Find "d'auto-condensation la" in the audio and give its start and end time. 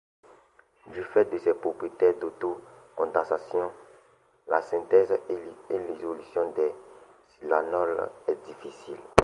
2.13-4.59